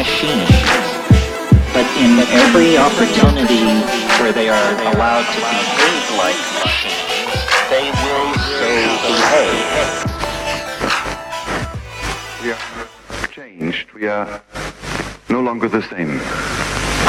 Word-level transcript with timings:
machine. 0.00 0.46
But 1.74 1.86
in 2.00 2.18
every 2.42 2.76
opportunity 2.76 3.64
where 4.18 4.32
they 4.32 4.48
are 4.48 4.72
allowed 4.90 5.26
to 5.34 5.40
behave 5.40 6.06
like 6.16 6.40
machines, 6.64 7.36
they 7.68 7.86
will 8.02 8.32
so 8.56 8.70
behave. 9.06 9.84
We 12.42 12.48
are 12.52 13.26
changed. 13.28 13.92
We 13.92 14.08
are 14.08 14.42
no 15.28 15.40
longer 15.42 15.68
the 15.68 15.82
same. 15.82 16.18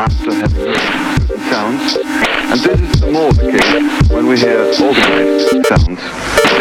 After 0.08 0.34
having 0.34 0.76
sounds, 1.50 1.96
and 2.52 2.60
this 2.60 2.80
is 2.82 3.02
the 3.02 3.12
more 3.12 3.32
the 3.32 3.52
case 3.52 4.12
when 4.12 4.28
we 4.28 4.38
hear 4.38 4.60
organized 4.60 5.66
sounds, 5.68 6.02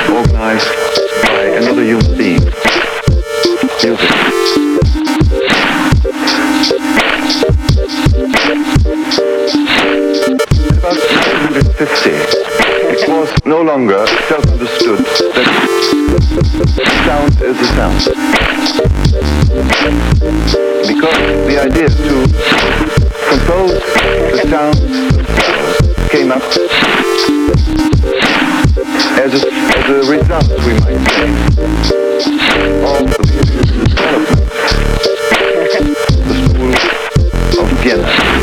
organized 0.08 0.68
by 1.24 1.42
another 1.58 1.84
human 1.84 2.16
being. 2.16 2.79
Music. 3.82 4.10
About 10.80 10.98
1950, 11.00 12.10
it 12.92 13.08
was 13.08 13.30
no 13.46 13.62
longer 13.62 14.06
self-understood 14.28 14.98
that 16.18 16.90
sound 17.06 17.32
is 17.40 17.56
a 17.56 17.64
sound. 17.72 18.00
Because 20.86 21.20
the 21.46 21.56
idea 21.58 21.88
to 21.88 22.14
compose 23.30 23.80
the 24.30 24.44
sounds 24.50 24.80
came 26.10 26.30
up 26.32 26.42
as 29.20 29.32
a, 29.32 29.52
as 29.52 29.88
a 29.88 30.10
result, 30.10 30.48
we 30.66 30.72
might 30.80 31.00
say, 31.10 31.28
of 32.84 33.29
the 37.82 38.39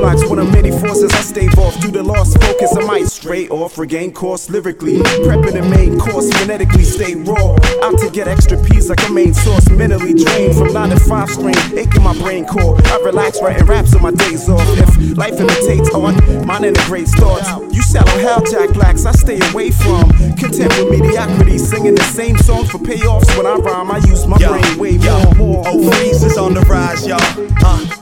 blocks 0.00 0.24
one 0.26 0.38
of 0.38 0.50
many 0.50 0.70
forces 0.70 1.12
I 1.12 1.20
stave 1.20 1.58
off. 1.58 1.78
Due 1.80 1.92
to 1.92 2.02
lost 2.02 2.40
focus, 2.40 2.76
I 2.76 2.84
might 2.84 3.06
stray 3.06 3.48
off, 3.48 3.78
regain 3.78 4.12
course 4.12 4.48
lyrically. 4.48 4.98
Prepping 5.26 5.52
the 5.52 5.62
main 5.62 5.98
course, 5.98 6.32
phonetically 6.38 6.84
stay 6.84 7.14
raw. 7.14 7.54
Out 7.82 7.98
to 7.98 8.10
get 8.10 8.26
extra 8.26 8.56
peas 8.64 8.88
like 8.88 9.06
a 9.06 9.12
main 9.12 9.34
source. 9.34 9.68
Mentally 9.68 10.14
drained 10.14 10.56
from 10.56 10.72
9 10.72 10.90
to 10.90 11.00
5 11.00 11.30
strain, 11.30 11.78
aching 11.78 12.02
my 12.02 12.16
brain 12.18 12.46
core. 12.46 12.76
I 12.86 13.00
relax 13.04 13.40
writing 13.42 13.66
raps 13.66 13.94
on 13.94 14.02
my 14.02 14.10
days 14.10 14.48
off. 14.48 14.66
If 14.78 15.18
life 15.18 15.38
imitates 15.38 15.92
art, 15.94 16.16
mine 16.46 16.64
integrates 16.64 17.14
thoughts. 17.14 17.48
You 17.74 17.82
shallow 17.82 18.18
hell 18.20 18.42
jack 18.50 18.72
blacks, 18.72 19.04
I 19.04 19.12
stay 19.12 19.38
away 19.52 19.70
from. 19.70 20.10
Content 20.36 20.72
with 20.78 20.90
mediocrity, 20.90 21.58
singing 21.58 21.94
the 21.94 22.04
same 22.04 22.36
songs 22.38 22.70
for 22.70 22.78
payoffs. 22.78 23.36
When 23.36 23.46
I 23.46 23.56
rhyme, 23.56 23.90
I 23.90 23.98
use 23.98 24.26
my 24.26 24.38
Yo, 24.38 24.48
brain 24.48 24.78
way 24.78 24.92
yo, 24.92 25.32
more. 25.34 25.62
Oh. 25.66 25.90
Freeze 25.90 26.22
is 26.22 26.38
on 26.38 26.54
the 26.54 26.60
rise, 26.62 27.06
y'all. 27.06 27.20
Uh, 27.62 27.99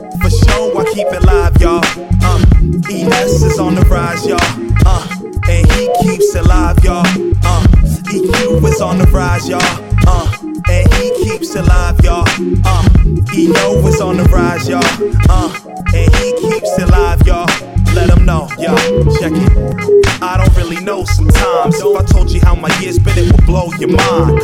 sure, 0.51 0.79
I 0.79 0.85
keep 0.93 1.07
it 1.09 1.25
live, 1.25 1.57
y'all. 1.61 1.85
Uh, 2.23 2.39
ES 2.91 3.43
is 3.43 3.59
on 3.59 3.75
the 3.75 3.83
rise, 3.83 4.27
y'all. 4.27 4.39
Uh, 4.87 5.07
and 5.49 5.71
he 5.73 5.89
keeps 6.03 6.35
it 6.35 6.45
live, 6.45 6.83
y'all. 6.85 7.07
Uh, 7.45 7.67
EQ 8.09 8.65
is 8.69 8.81
on 8.81 8.99
the 8.99 9.07
rise, 9.07 9.49
y'all. 9.49 9.61
Uh, 10.07 10.29
and 10.69 10.95
he 10.95 11.25
keeps 11.25 11.55
it 11.55 11.65
live, 11.67 12.01
y'all. 12.05 12.27
Uh, 12.65 12.89
EO 13.35 13.87
is 13.87 14.01
on 14.01 14.17
the 14.17 14.25
rise, 14.25 14.69
y'all. 14.69 14.83
Uh, 15.29 15.53
and 15.95 16.15
he 16.17 16.33
keeps 16.41 16.79
it 16.79 16.89
live, 16.91 17.27
y'all. 17.27 17.78
Let 17.95 18.11
him 18.11 18.25
know, 18.25 18.49
yo, 18.59 18.77
check 19.19 19.33
it. 19.35 19.99
I 20.21 20.37
don't 20.37 20.55
really 20.57 20.83
know 20.85 21.05
sometimes. 21.05 21.79
If 21.79 21.97
I 21.97 22.05
told 22.05 22.31
you 22.31 22.41
how 22.41 22.55
my 22.55 22.69
year's 22.81 22.99
been, 22.99 23.17
it 23.17 23.31
would 23.31 23.47
blow 23.47 23.71
your 23.79 23.91
mind. 23.91 24.43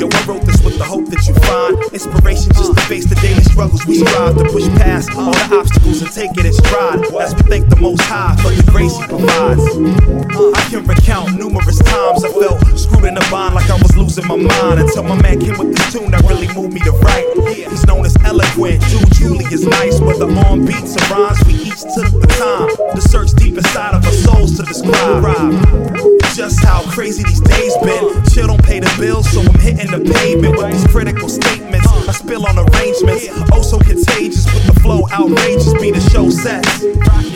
Yo, 0.00 0.08
I 0.08 0.24
wrote 0.26 0.44
this 0.44 0.62
with 0.64 0.78
the 0.78 0.84
hope 0.84 1.06
that 1.06 1.28
you 1.28 1.34
find 1.44 1.76
inspiration 1.92 2.52
just 2.52 2.74
to 2.74 2.80
face 2.88 3.06
the 3.06 3.14
daily 3.16 3.44
struggles 3.44 3.84
we 3.86 4.00
strive 4.00 4.36
to 4.36 4.44
push 4.44 4.66
past 4.80 5.12
all 5.14 5.32
the 5.32 5.60
obstacles 5.60 6.00
and 6.02 6.10
take 6.10 6.32
it 6.36 6.46
in 6.46 6.52
stride. 6.52 7.04
As 7.20 7.34
we 7.34 7.42
thank 7.52 7.68
the 7.68 7.76
Most 7.76 8.00
High 8.02 8.34
for 8.40 8.50
the 8.50 8.64
grace 8.72 8.96
He 8.96 9.04
provides. 9.06 9.62
I 10.56 10.62
can 10.70 10.84
recount 10.88 11.36
numerous 11.36 11.78
times 11.78 12.24
I 12.24 12.32
felt 12.32 12.60
screwed 12.78 13.04
in 13.04 13.16
a 13.16 13.24
bind 13.30 13.54
like 13.54 13.68
I 13.68 13.76
was 13.76 13.96
losing 13.96 14.26
my 14.26 14.36
mind 14.36 14.80
until 14.80 15.04
my 15.04 15.20
man 15.20 15.38
came 15.40 15.56
with 15.58 15.76
this 15.76 15.92
tune 15.92 16.10
that 16.10 16.24
really 16.24 16.48
moved 16.56 16.72
me 16.72 16.80
to 16.80 16.92
write. 17.04 17.28
He's 17.54 17.86
known 17.86 18.04
as 18.04 18.16
eloquent, 18.24 18.80
dude 18.88 19.12
truly 19.12 19.44
is 19.52 19.66
nice. 19.66 20.00
Whether 20.00 20.26
on 20.48 20.64
beats 20.64 20.96
or 20.96 21.04
rhymes, 21.12 21.38
we 21.44 21.54
each 21.68 21.84
took 21.92 22.08
the 22.08 22.28
time 22.40 22.73
to 22.76 23.00
search 23.00 23.32
deep 23.32 23.56
inside 23.56 23.94
of 23.94 24.04
our 24.04 24.12
souls 24.12 24.56
to 24.56 24.62
describe 24.64 26.14
just 26.34 26.64
how 26.64 26.82
crazy 26.90 27.22
these 27.22 27.40
days 27.40 27.76
been. 27.78 28.24
Chill 28.26 28.48
don't 28.48 28.62
pay 28.62 28.80
the 28.80 28.92
bills, 28.98 29.30
so 29.30 29.40
I'm 29.40 29.58
hitting 29.60 29.90
the 29.90 30.12
pavement 30.12 30.56
with 30.56 30.72
these 30.72 30.86
critical 30.88 31.28
statements. 31.28 31.86
I 31.86 32.12
spill 32.12 32.46
on 32.46 32.58
arrangements, 32.58 33.28
oh 33.52 33.62
so 33.62 33.78
contagious 33.78 34.44
with 34.52 34.66
the 34.66 34.80
flow, 34.80 35.06
outrageous 35.12 35.72
be 35.74 35.92
the 35.92 36.00
show 36.10 36.30
sets. 36.30 36.84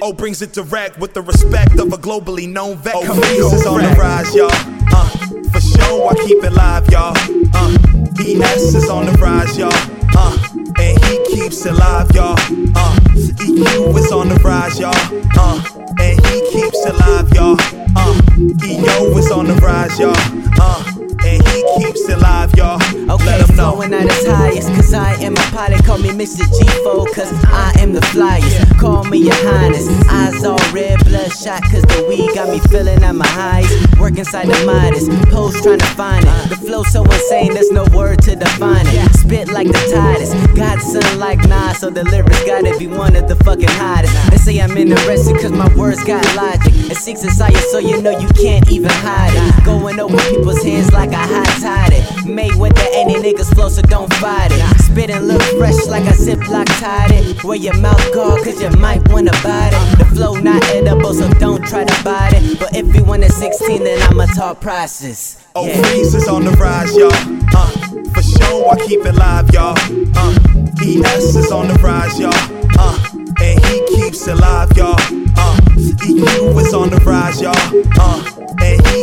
Oh 0.03 0.13
brings 0.13 0.43
it 0.43 0.53
direct 0.53 0.99
with 0.99 1.15
the 1.15 1.23
respect 1.23 1.79
of 1.79 1.93
a 1.93 1.97
globally 1.97 2.49
known 2.49 2.77
vet. 2.77 2.95
Oh, 2.97 3.21
is 3.23 3.67
on 3.67 3.83
the 3.83 3.91
rise, 3.99 4.35
y'all. 4.35 4.51
Uh, 4.93 5.09
for 5.53 5.61
sure, 5.61 6.11
I 6.11 6.15
keep 6.27 6.43
it 6.43 6.53
live, 6.53 6.89
y'all. 6.91 7.15
Uh, 7.55 7.79
ES 8.21 8.75
is 8.75 8.89
on 8.91 9.07
the 9.07 9.13
rise, 9.13 9.57
y'all. 9.57 9.71
Uh, 10.17 10.37
and 10.79 11.05
he 11.05 11.35
keeps 11.35 11.65
it 11.67 11.73
live, 11.73 12.11
y'all. 12.15 12.37
Uh, 12.75 12.98
EQ 13.27 13.99
is 13.99 14.13
on 14.13 14.29
the 14.29 14.37
rise, 14.37 14.79
y'all. 14.79 14.95
Uh, 15.37 15.61
and 16.01 16.27
he 16.27 16.41
keeps 16.53 16.87
it 16.87 16.95
live, 16.95 17.33
y'all. 17.35 17.57
Uh, 17.97 18.21
EO 18.65 19.17
is 19.19 19.31
on 19.31 19.47
the 19.47 19.55
rise, 19.55 19.99
y'all. 19.99 20.15
Uh, 20.61 20.98
and 21.25 21.43
he 21.49 21.63
keeps 21.79 22.09
it 22.09 22.19
live, 22.19 22.55
y'all. 22.55 22.81
Okay, 23.11 23.25
Let 23.25 23.49
him 23.49 23.57
know. 23.57 23.73
flowing 23.73 23.95
at 23.95 24.05
its 24.07 24.27
highest, 24.27 24.69
cause 24.75 24.93
I 24.95 25.15
am 25.23 25.33
a 25.35 25.47
pilot. 25.55 25.85
Call 25.85 25.99
me 25.99 26.11
Mr. 26.11 26.45
G4, 26.45 27.15
cause 27.15 27.33
I 27.45 27.73
am 27.79 27.93
the 27.93 28.01
flyest. 28.01 28.79
Call 28.79 29.05
me 29.05 29.19
your 29.19 29.35
highness. 29.35 29.89
Eyes 30.09 30.45
all 30.45 30.59
red, 30.73 30.99
bloodshot, 31.05 31.63
cause 31.71 31.83
the 31.83 32.05
weed 32.09 32.35
got 32.35 32.49
me 32.51 32.61
feeling 32.69 33.03
at 33.03 33.15
my 33.15 33.27
highest. 33.27 33.99
Work 33.99 34.19
inside 34.19 34.47
the 34.47 34.65
Midas, 34.67 35.09
pose 35.33 35.61
trying 35.63 35.79
to 35.79 35.87
find 35.97 36.25
it. 36.25 36.51
The 36.51 36.57
flow 36.57 36.83
so 36.85 37.03
insane, 37.05 37.55
there's 37.55 37.71
no 37.71 37.85
word 37.95 38.21
to 38.23 38.37
define 38.37 38.87
it. 38.87 39.15
Spit 39.17 39.49
like 39.49 39.67
the 39.69 39.93
tightest, 39.95 40.35
godson 40.57 41.19
like 41.19 41.39
Nas, 41.49 41.79
so 41.79 41.91
the 41.91 42.05
lyrics 42.05 42.45
gotta 42.45 42.77
be 42.79 42.87
one 42.87 43.17
of 43.17 43.29
the 43.29 43.37
fucking 43.37 43.69
hottest. 43.81 44.15
They 44.31 44.37
say 44.37 44.61
I'm 44.61 44.77
interested, 44.77 45.37
cause 45.41 45.53
my 45.53 45.73
words 45.77 46.03
got 46.05 46.25
logic. 46.37 46.73
It 46.91 46.97
seeks 46.97 47.25
inside 47.25 47.53
you, 47.53 47.61
so 47.73 47.79
you 47.79 48.01
know 48.03 48.11
you 48.11 48.29
can't 48.29 48.71
even 48.71 48.91
hide 48.91 49.33
it. 49.35 49.65
Going 49.65 49.99
over 49.99 50.17
people's 50.31 50.63
heads 50.63 50.93
like 50.93 51.08
I 51.15 51.27
high 51.27 51.61
tide 51.61 51.93
it. 51.93 52.27
Made 52.27 52.55
with 52.57 52.75
the 52.75 52.89
any 52.95 53.15
niggas 53.15 53.55
flow, 53.55 53.69
so 53.69 53.83
don't 53.83 54.13
fight 54.15 54.51
it. 54.53 54.81
Spittin' 54.83 55.27
look 55.27 55.43
fresh 55.59 55.87
like 55.87 56.05
a 56.05 56.15
ziplock 56.17 56.67
tied 56.81 57.11
it. 57.13 57.45
Where 57.45 57.57
your 57.57 57.77
mouth 57.79 58.03
guard, 58.15 58.43
cause 58.45 58.61
you 58.61 58.71
might 58.79 59.07
wanna 59.09 59.33
bite 59.43 59.73
it. 59.73 59.99
The 59.99 60.05
flow 60.15 60.35
not 60.35 60.63
edible, 60.71 61.15
so 61.15 61.29
don't 61.35 61.65
try 61.67 61.85
to 61.85 62.05
bite 62.05 62.35
it. 62.35 62.59
But 62.59 62.77
if 62.77 62.95
you 62.95 63.05
want 63.05 63.25
a 63.25 63.31
16, 63.31 63.85
then 63.85 64.01
I'ma 64.11 64.27
talk 64.27 64.61
prices. 64.61 65.39
Oh, 65.55 65.67
Yeah. 65.67 65.83
Freeze 65.83 66.15
is 66.15 66.29
on 66.29 66.45
the 66.45 66.53
rise, 66.53 66.95
y'all. 66.97 67.13
Uh, 67.55 67.71
for 68.15 68.23
sure, 68.23 68.71
I 68.73 68.77
keep 68.87 69.05
it 69.05 69.15
live, 69.15 69.51
y'all. 69.53 69.77
Uh, 70.17 70.35
ES 70.83 71.37
is 71.37 71.51
on 71.51 71.69
the 71.69 71.75
rise, 71.83 72.19
y'all. 72.19 72.33
Uh, 72.79 72.97
and 73.41 73.65
he 73.67 73.81
keeps 73.97 74.27
it 74.29 74.37
live, 74.37 74.77
y'all. 74.77 74.95
Uh, 75.37 75.57
EQ 75.77 76.61
is 76.61 76.75
on 76.75 76.91
the 76.91 77.01
rise, 77.05 77.41
y'all. 77.41 77.55
Uh, 77.99 78.23
and 78.63 78.87
he 78.89 78.98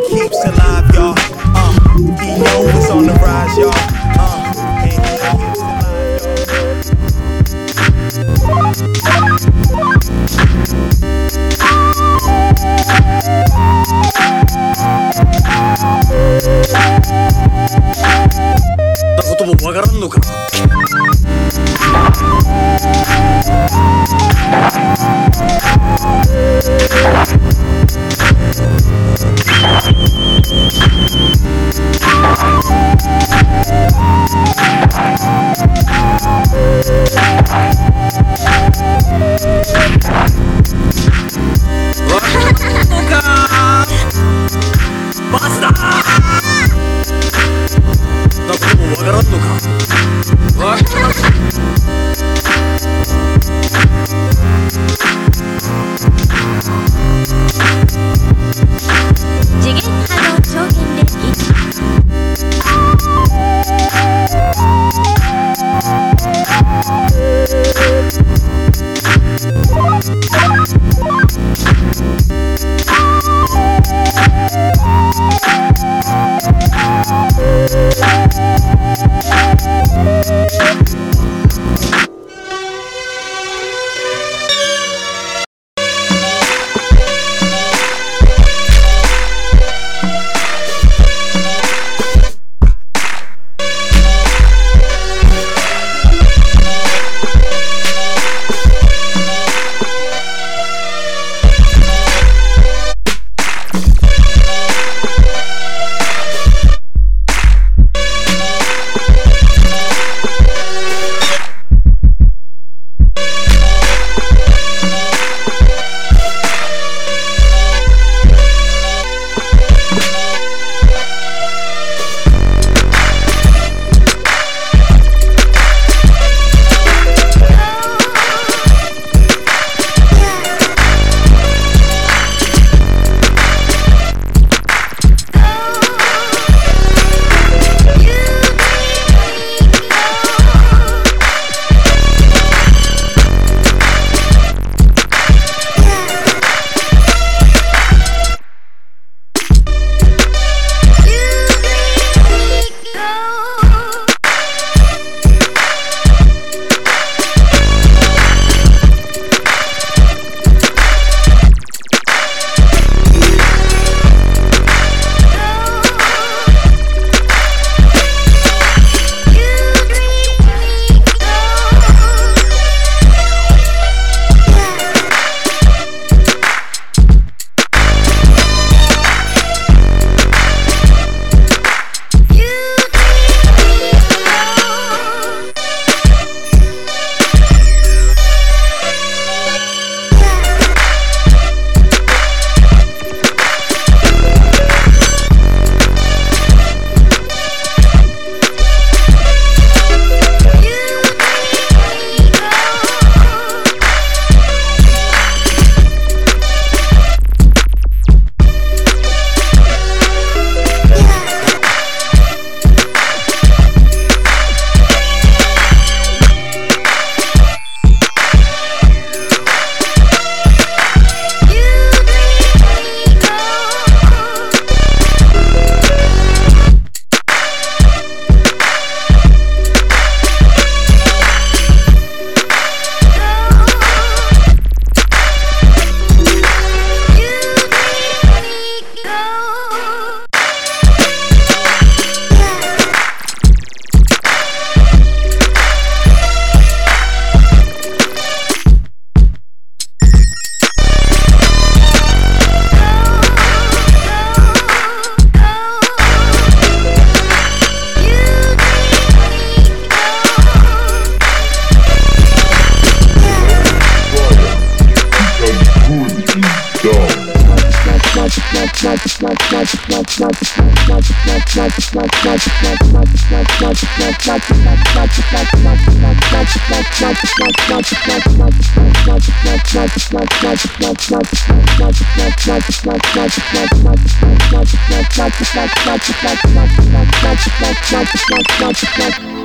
Thank 288.97 289.19
you. 289.21 289.44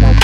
Not 0.00 0.19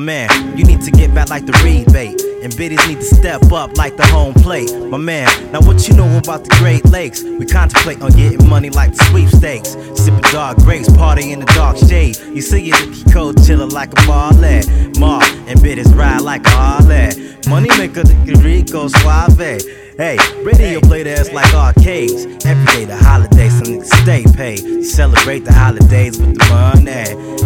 man, 0.00 0.58
you 0.58 0.64
need 0.64 0.80
to 0.82 0.90
get 0.90 1.14
back 1.14 1.30
like 1.30 1.46
the 1.46 1.52
rebate. 1.64 2.20
And 2.42 2.56
biddies 2.56 2.86
need 2.88 3.00
to 3.00 3.04
step 3.04 3.52
up 3.52 3.76
like 3.76 3.96
the 3.96 4.06
home 4.06 4.32
plate. 4.32 4.72
My 4.88 4.96
man, 4.96 5.28
now 5.52 5.60
what 5.60 5.86
you 5.86 5.94
know 5.94 6.18
about 6.18 6.44
the 6.44 6.50
Great 6.58 6.86
Lakes? 6.86 7.22
We 7.22 7.44
contemplate 7.44 8.00
on 8.00 8.12
getting 8.12 8.48
money 8.48 8.70
like 8.70 8.94
the 8.94 9.04
sweepstakes. 9.04 9.76
Sipping 10.02 10.20
dark 10.32 10.56
grapes, 10.58 10.90
party 10.96 11.32
in 11.32 11.40
the 11.40 11.46
dark 11.46 11.76
shade. 11.76 12.16
You 12.34 12.40
see 12.40 12.70
it 12.70 12.96
you 12.96 13.12
cold 13.12 13.36
chillin' 13.36 13.72
like 13.72 13.92
a 13.92 14.06
ballet. 14.06 14.62
Mar 14.98 15.22
and 15.46 15.62
biddies 15.62 15.92
ride 15.92 16.22
like 16.22 16.46
a 16.46 16.50
Harley. 16.50 17.36
Money 17.46 17.68
maker, 17.76 18.04
the 18.04 18.40
Rico 18.42 18.88
Suave. 18.88 19.60
Hey, 20.00 20.16
radio 20.42 20.80
play 20.80 21.02
the 21.02 21.10
ass 21.10 21.30
like 21.30 21.52
arcades. 21.52 22.24
Every 22.46 22.64
day 22.72 22.86
the 22.86 22.96
holidays, 22.96 23.52
some 23.52 23.66
niggas 23.66 23.84
stay 24.00 24.24
paid. 24.34 24.82
Celebrate 24.82 25.40
the 25.40 25.52
holidays 25.52 26.18
with 26.18 26.38
the 26.38 26.44
money. 26.48 26.90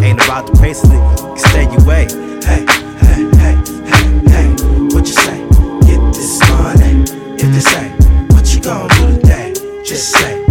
Ain't 0.01 0.23
about 0.23 0.47
the 0.47 0.53
pace, 0.61 0.81
niggas 0.85 1.17
can 1.17 1.37
stay 1.37 1.65
away. 1.83 2.07
Hey, 2.47 2.63
hey, 3.03 3.27
hey, 3.43 3.55
hey, 3.91 4.07
hey, 4.31 4.47
what 4.95 5.05
you 5.05 5.11
say? 5.11 5.43
Get 5.83 5.99
this 6.15 6.39
money. 6.47 7.03
If 7.35 7.51
they 7.51 7.59
say, 7.59 7.89
what 8.33 8.47
you 8.55 8.61
gon' 8.61 8.87
do 8.87 9.19
today? 9.19 9.53
Just 9.83 10.11
say, 10.11 10.44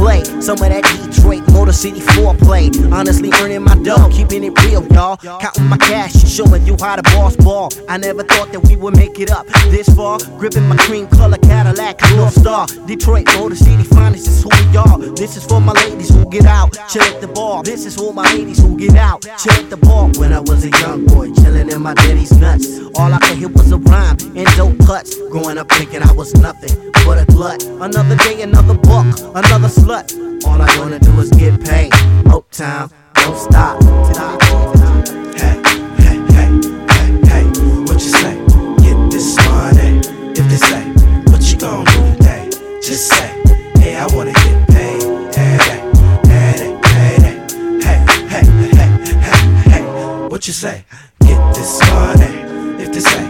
play. 0.00 0.24
Some 0.40 0.56
of 0.64 0.68
that 0.72 0.82
Detroit 1.04 1.44
Motor 1.52 1.72
City 1.72 2.00
foreplay. 2.00 2.72
Honestly, 2.90 3.30
earning 3.40 3.62
my 3.62 3.76
dough, 3.84 4.08
keeping 4.10 4.42
it 4.42 4.56
real, 4.64 4.82
y'all. 4.88 5.16
Counting 5.18 5.68
my 5.68 5.76
cash, 5.76 6.14
showing 6.26 6.64
you 6.66 6.74
how 6.80 6.96
to 6.96 7.02
boss 7.12 7.36
ball. 7.36 7.70
I 7.88 7.98
never 7.98 8.22
thought 8.24 8.50
that 8.52 8.60
we 8.60 8.76
would 8.76 8.96
make 8.96 9.20
it 9.20 9.30
up 9.30 9.46
this 9.68 9.88
far. 9.94 10.18
Gripping 10.38 10.66
my 10.66 10.76
cream 10.78 11.06
color 11.08 11.36
Cadillac, 11.38 12.00
North 12.16 12.38
Star. 12.40 12.66
Detroit, 12.86 13.26
Motor 13.36 13.56
City 13.56 13.84
finest, 13.84 14.26
is 14.26 14.42
who 14.42 14.48
we 14.48 14.76
are. 14.76 14.98
This 15.14 15.36
is 15.36 15.44
for 15.44 15.60
my 15.60 15.74
ladies 15.84 16.08
who 16.08 16.24
get 16.30 16.46
out, 16.46 16.72
chill 16.88 17.02
at 17.02 17.20
the 17.20 17.28
bar. 17.28 17.62
This 17.62 17.84
is 17.84 17.94
for 17.94 18.14
my 18.14 18.24
ladies 18.32 18.58
who 18.58 18.76
get 18.78 18.96
out, 18.96 19.20
chill 19.38 19.52
at 19.52 19.68
the 19.68 19.76
bar. 19.76 20.08
When 20.18 20.32
I 20.32 20.40
was 20.40 20.64
a 20.64 20.70
young 20.80 21.04
boy, 21.04 21.30
chilling 21.32 21.70
in 21.70 21.82
my 21.82 21.94
daddy's 21.94 22.32
nuts. 22.38 22.80
All 22.96 23.12
I 23.12 23.18
could 23.18 23.36
hear 23.36 23.48
was 23.48 23.70
a 23.70 23.78
rhyme 23.78 24.16
and 24.34 24.48
dope 24.56 24.78
cuts. 24.86 25.14
Growing 25.28 25.58
up 25.58 25.68
thinking 25.68 26.02
I 26.02 26.12
was 26.12 26.34
nothing 26.34 26.90
but 27.04 27.18
a 27.18 27.24
glut. 27.26 27.62
Another 27.64 28.16
day, 28.16 28.42
another 28.42 28.74
buck, 28.74 29.06
another 29.34 29.68
slut. 29.68 29.89
All 29.90 30.62
I 30.62 30.78
wanna 30.78 31.00
do 31.00 31.10
is 31.18 31.30
get 31.30 31.60
paid. 31.64 31.92
Uptown, 32.26 32.92
don't 33.14 33.36
stop. 33.36 33.82
Hey, 35.34 35.60
hey, 35.98 36.18
hey, 36.30 36.48
hey, 36.86 37.18
hey, 37.26 37.44
what 37.82 37.94
you 37.94 38.10
say? 38.22 38.38
Get 38.84 39.10
this 39.10 39.36
money. 39.48 39.98
If 40.30 40.48
they 40.48 40.58
say, 40.58 40.82
what 41.32 41.42
you 41.42 41.58
gon' 41.58 41.84
do 41.86 42.14
today? 42.14 42.48
Just 42.80 43.08
say, 43.08 43.42
hey, 43.80 43.96
I 43.96 44.06
wanna 44.14 44.32
get 44.32 44.68
paid. 44.68 45.02
Hey, 45.34 45.58
hey, 45.58 45.80
hey, 46.24 46.78
hey, 46.84 47.18
hey, 47.82 47.98
hey, 48.30 48.46
hey, 48.78 48.90
hey, 49.18 49.40
hey, 49.70 49.82
what 50.28 50.46
you 50.46 50.52
say? 50.52 50.84
Get 51.22 51.54
this 51.56 51.80
money. 51.90 52.32
If 52.80 52.92
they 52.92 53.00
say, 53.00 53.29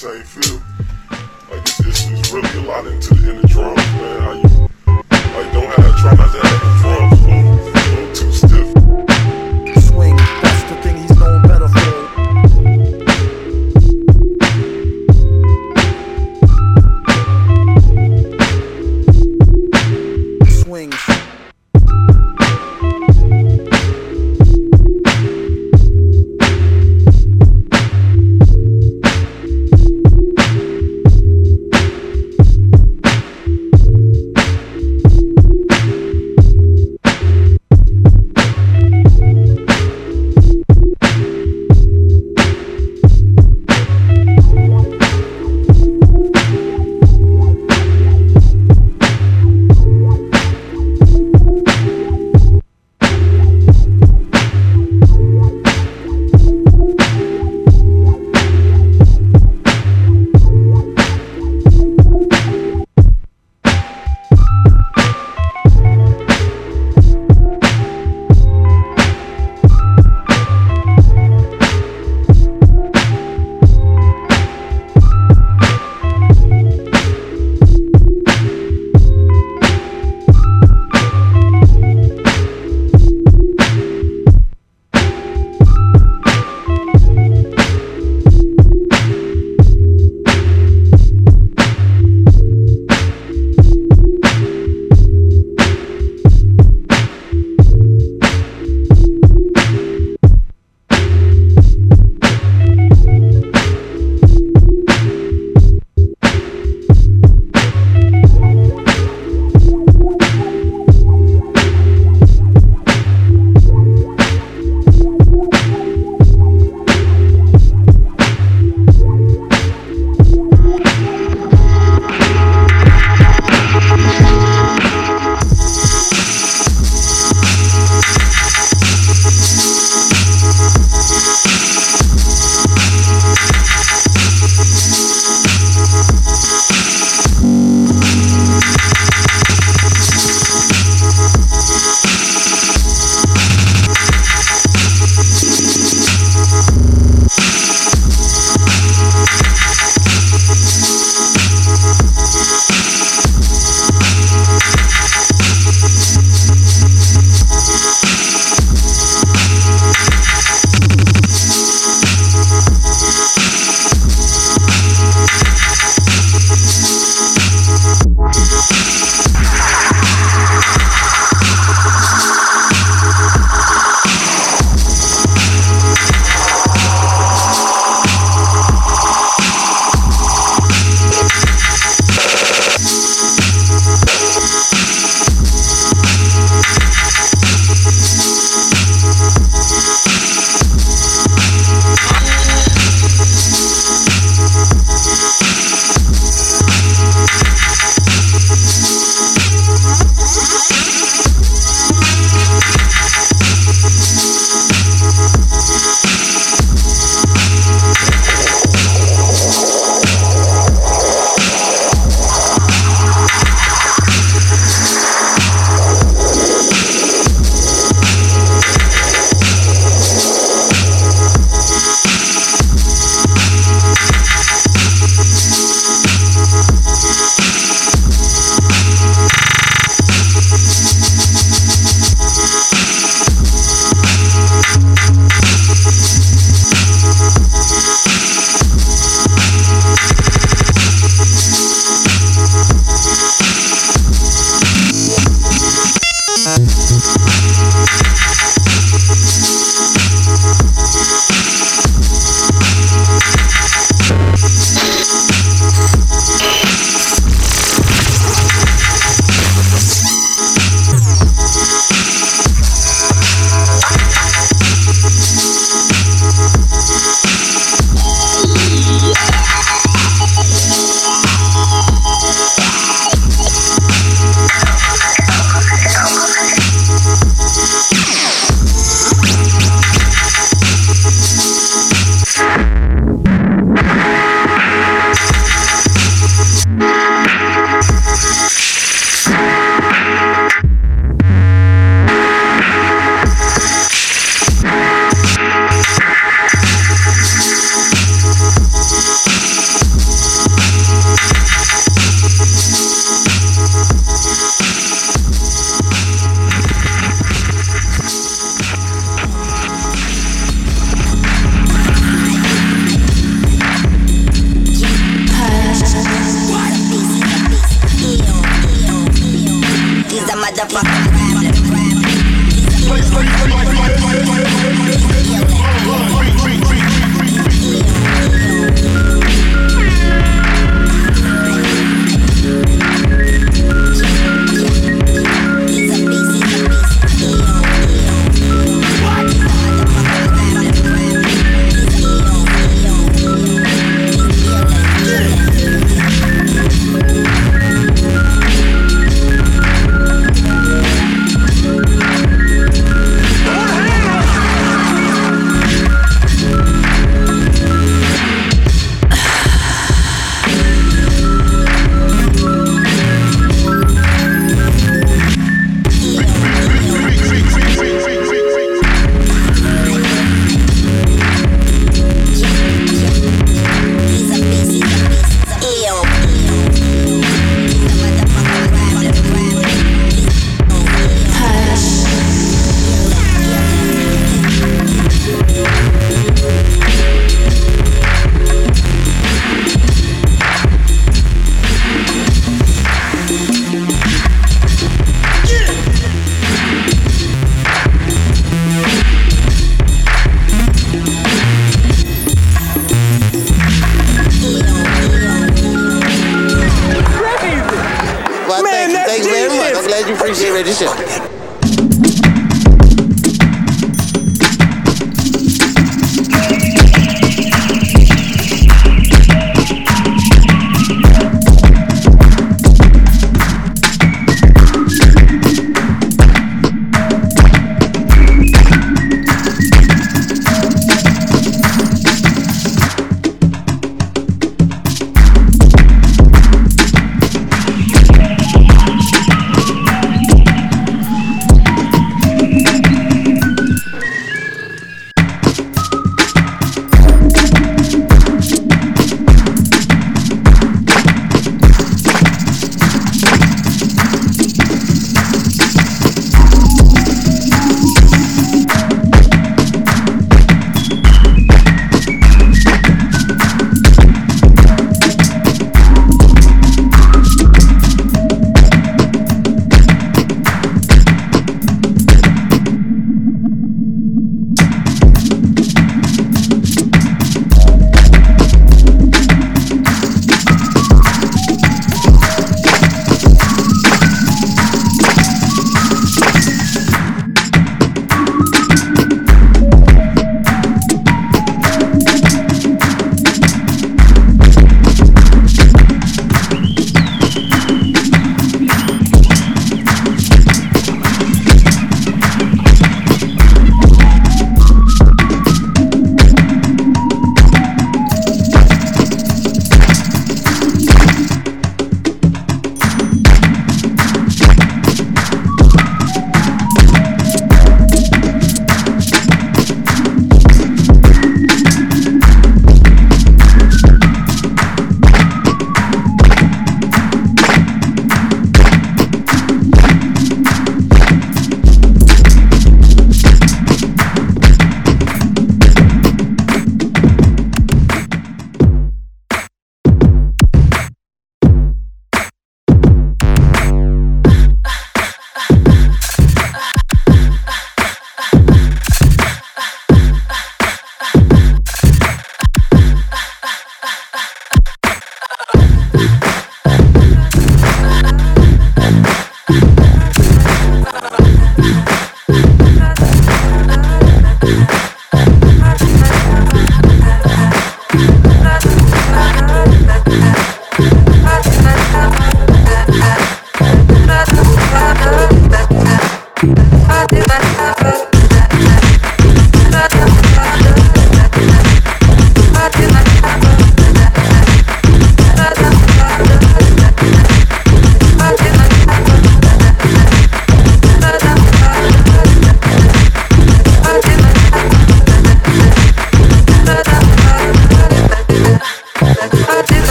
same 0.00 0.22
feel. 0.22 0.56
Like 1.50 1.60
it's, 1.60 1.80
it's, 1.80 2.06
it's 2.08 2.32
really 2.32 2.48
a 2.56 2.62
lot 2.62 2.86
into 2.86 3.12
the 3.12 3.32
inner 3.32 3.46
drums, 3.46 3.76
man. 4.00 4.40
You 4.40 4.64
like 5.36 5.52
don't 5.52 5.68
have 5.76 5.94
try 6.00 6.14
not 6.14 6.32
to 6.32 6.40
have 6.40 6.60
the 6.64 6.70
drums 6.80 7.20
a 7.20 7.28
little, 7.28 8.44
a 8.44 8.49